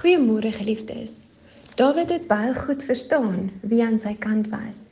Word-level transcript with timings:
Goeiemôre 0.00 0.48
geliefdes. 0.52 1.18
Dawid 1.76 2.08
het 2.08 2.22
baie 2.26 2.54
goed 2.56 2.82
verstaan 2.82 3.50
wie 3.68 3.82
aan 3.84 3.98
sy 4.00 4.14
kant 4.16 4.46
was. 4.48 4.86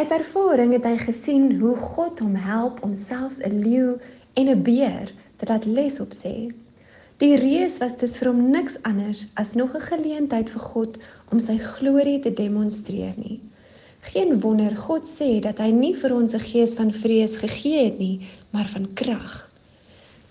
Uit 0.00 0.14
ervaring 0.16 0.72
het 0.72 0.86
hy 0.88 0.94
gesien 0.96 1.58
hoe 1.60 1.74
God 1.76 2.22
hom 2.24 2.38
help 2.40 2.78
om 2.86 2.94
selfs 2.96 3.42
'n 3.44 3.58
leeu 3.60 3.98
en 4.40 4.48
'n 4.48 4.62
beer 4.64 5.12
te 5.36 5.44
laat 5.50 5.68
les 5.68 6.00
op 6.00 6.16
sê. 6.16 6.48
Die 7.20 7.36
reus 7.36 7.76
was 7.84 7.98
dus 8.00 8.16
vir 8.16 8.32
hom 8.32 8.40
niks 8.56 8.78
anders 8.92 9.26
as 9.34 9.52
nog 9.52 9.76
'n 9.76 9.88
geleentheid 9.90 10.54
vir 10.56 10.64
God 10.72 10.96
om 11.28 11.40
sy 11.40 11.58
glorie 11.58 12.18
te 12.20 12.32
demonstreer 12.32 13.14
nie. 13.16 13.40
Geen 14.00 14.40
wonder 14.40 14.76
God 14.76 15.04
sê 15.04 15.40
dat 15.40 15.58
hy 15.58 15.70
nie 15.70 15.94
vir 15.94 16.14
ons 16.14 16.32
'n 16.34 16.46
gees 16.48 16.74
van 16.74 16.92
vrees 16.92 17.36
gegee 17.36 17.84
het 17.84 17.98
nie, 17.98 18.20
maar 18.50 18.68
van 18.68 18.88
krag. 18.94 19.50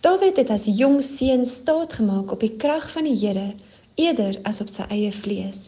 Dawid 0.02 0.38
het 0.38 0.50
as 0.50 0.66
jong 0.66 1.04
seun 1.04 1.46
staat 1.46 1.94
gemaak 1.94 2.32
op 2.32 2.39
die 2.39 2.55
krag 2.57 2.91
van 2.91 3.04
die 3.04 3.20
Here 3.28 3.54
eerder 4.05 4.39
as 4.52 4.62
op 4.63 4.71
sy 4.71 4.85
eie 4.95 5.12
vlees. 5.16 5.67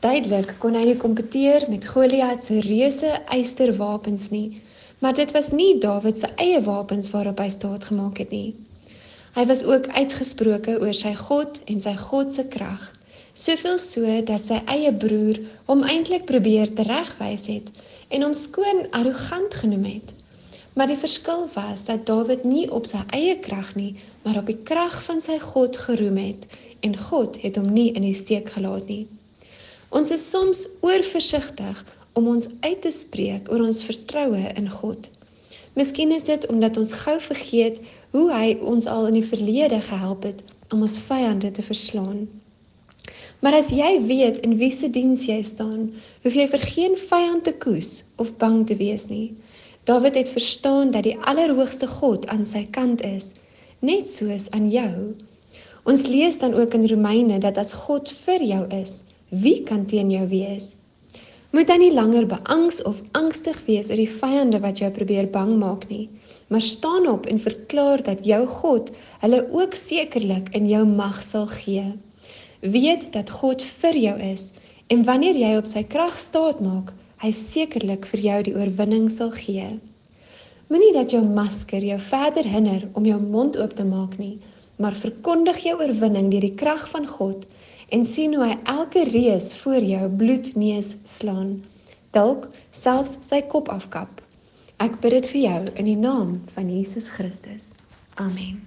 Duidelik 0.00 0.54
kon 0.62 0.78
hy 0.78 0.86
nie 0.88 0.98
kompeteer 1.00 1.66
met 1.68 1.86
Goliat 1.92 2.46
se 2.46 2.60
reuse 2.64 3.10
eysterwapens 3.36 4.30
nie, 4.32 4.62
maar 5.04 5.16
dit 5.18 5.32
was 5.36 5.50
nie 5.52 5.74
Dawid 5.82 6.22
se 6.22 6.30
eie 6.44 6.60
wapens 6.64 7.10
waarop 7.12 7.40
hy 7.44 7.48
staat 7.52 7.88
gemaak 7.90 8.20
het 8.22 8.32
nie. 8.32 8.54
Hy 9.36 9.44
was 9.46 9.62
ook 9.68 9.86
uitgesproke 9.94 10.78
oor 10.80 10.96
sy 10.96 11.12
God 11.18 11.60
en 11.72 11.84
sy 11.84 11.92
God 12.00 12.32
se 12.34 12.46
krag, 12.54 12.86
soveel 13.34 13.78
so 13.78 14.16
dat 14.32 14.48
sy 14.48 14.58
eie 14.74 14.92
broer 15.04 15.38
hom 15.68 15.84
eintlik 15.84 16.24
probeer 16.32 16.72
teregwys 16.80 17.46
het 17.52 17.68
en 18.08 18.24
hom 18.26 18.34
skoon 18.34 18.86
arrogant 18.96 19.54
genoem 19.62 19.86
het. 19.86 20.16
Maar 20.74 20.86
die 20.86 21.00
verskil 21.00 21.48
was 21.54 21.84
dat 21.84 22.06
Dawid 22.06 22.44
nie 22.44 22.66
op 22.70 22.86
sy 22.86 23.00
eie 23.16 23.38
krag 23.42 23.74
nie, 23.74 23.94
maar 24.22 24.38
op 24.38 24.46
die 24.46 24.58
krag 24.70 25.00
van 25.04 25.22
sy 25.24 25.38
God 25.42 25.76
geroem 25.76 26.20
het 26.22 26.46
en 26.86 26.96
God 26.96 27.38
het 27.42 27.58
hom 27.58 27.72
nie 27.74 27.90
in 27.92 28.06
die 28.06 28.16
steek 28.16 28.52
gelaat 28.54 28.86
nie. 28.88 29.06
Ons 29.90 30.12
is 30.14 30.28
soms 30.30 30.66
oorversigtig 30.86 31.84
om 32.12 32.28
ons 32.30 32.48
uit 32.60 32.82
te 32.82 32.92
spreek 32.94 33.50
oor 33.50 33.64
ons 33.66 33.82
vertroue 33.86 34.44
in 34.54 34.70
God. 34.70 35.10
Miskien 35.74 36.14
is 36.14 36.26
dit 36.28 36.46
omdat 36.50 36.78
ons 36.78 36.92
gou 37.02 37.16
vergeet 37.22 37.80
hoe 38.14 38.26
hy 38.32 38.54
ons 38.72 38.86
al 38.90 39.08
in 39.10 39.18
die 39.18 39.26
verlede 39.26 39.80
gehelp 39.86 40.26
het 40.26 40.44
om 40.70 40.86
ons 40.86 40.98
vyande 41.08 41.50
te 41.50 41.62
verslaan. 41.66 42.28
Maar 43.40 43.56
as 43.58 43.70
jy 43.74 43.90
weet 44.04 44.42
in 44.46 44.56
wie 44.60 44.70
se 44.74 44.90
diens 44.92 45.22
jy 45.26 45.38
staan, 45.46 45.90
hoef 46.22 46.34
jy 46.36 46.46
vir 46.54 46.64
geen 46.72 46.96
vyand 47.00 47.46
te 47.46 47.54
koes 47.62 48.02
of 48.22 48.34
bang 48.42 48.62
te 48.68 48.76
wees 48.76 49.06
nie. 49.10 49.30
Dawid 49.84 50.14
het 50.14 50.30
verstaan 50.30 50.90
dat 50.90 51.06
die 51.08 51.16
Allerhoogste 51.24 51.86
God 51.86 52.26
aan 52.28 52.44
sy 52.44 52.66
kant 52.70 53.00
is, 53.06 53.32
net 53.80 54.08
soos 54.08 54.50
aan 54.50 54.68
jou. 54.68 55.16
Ons 55.88 56.04
lees 56.06 56.36
dan 56.38 56.54
ook 56.54 56.74
in 56.76 56.84
Romeine 56.88 57.38
dat 57.40 57.56
as 57.58 57.72
God 57.72 58.10
vir 58.12 58.44
jou 58.44 58.60
is, 58.76 59.02
wie 59.32 59.62
kan 59.64 59.86
teen 59.86 60.10
jou 60.12 60.26
wees? 60.28 60.76
Moet 61.50 61.66
dan 61.66 61.80
nie 61.82 61.92
langer 61.94 62.26
beangs 62.28 62.82
of 62.86 63.00
angstig 63.18 63.56
wees 63.66 63.88
oor 63.90 63.98
die 63.98 64.12
vyande 64.20 64.60
wat 64.62 64.78
jou 64.84 64.90
probeer 64.94 65.30
bang 65.32 65.56
maak 65.58 65.88
nie, 65.88 66.10
maar 66.52 66.62
staan 66.62 67.08
op 67.10 67.26
en 67.26 67.40
verklaar 67.42 68.04
dat 68.06 68.22
jou 68.26 68.44
God 68.46 68.92
hulle 69.24 69.40
ook 69.48 69.74
sekerlik 69.74 70.52
in 70.54 70.68
jou 70.68 70.84
mag 70.86 71.22
sal 71.26 71.48
gee. 71.50 71.88
Weet 72.60 73.08
dat 73.16 73.32
God 73.40 73.64
vir 73.80 73.96
jou 73.96 74.16
is 74.28 74.52
en 74.92 75.02
wanneer 75.08 75.40
jy 75.40 75.56
op 75.56 75.66
sy 75.66 75.82
krag 75.88 76.18
staat 76.18 76.60
maak, 76.60 76.92
hy 77.20 77.30
sekerlik 77.36 78.06
vir 78.08 78.22
jou 78.24 78.38
die 78.48 78.54
oorwinning 78.56 79.10
sal 79.12 79.32
gee. 79.36 79.66
Moenie 80.70 80.92
dat 80.94 81.12
jou 81.12 81.20
masker 81.26 81.84
jou 81.84 81.98
verder 82.00 82.46
hinder 82.48 82.86
om 82.94 83.08
jou 83.08 83.18
mond 83.20 83.58
oop 83.60 83.74
te 83.76 83.84
maak 83.84 84.16
nie, 84.22 84.38
maar 84.80 84.96
verkondig 84.96 85.60
jou 85.66 85.76
oorwinning 85.82 86.30
deur 86.32 86.46
die 86.46 86.56
krag 86.62 86.86
van 86.94 87.08
God 87.10 87.44
en 87.92 88.06
sien 88.06 88.36
hoe 88.38 88.46
hy 88.46 88.56
elke 88.72 89.04
reus 89.10 89.52
voor 89.60 89.84
jou 89.84 90.08
bloedneus 90.22 90.94
slaan, 91.04 91.58
dalk 92.16 92.48
selfs 92.70 93.18
sy 93.26 93.42
kop 93.52 93.68
afkap. 93.68 94.22
Ek 94.80 95.00
bid 95.02 95.18
dit 95.18 95.32
vir 95.34 95.42
jou 95.44 95.62
in 95.74 95.92
die 95.92 96.00
naam 96.00 96.38
van 96.54 96.72
Jesus 96.72 97.10
Christus. 97.12 97.74
Amen. 98.16 98.62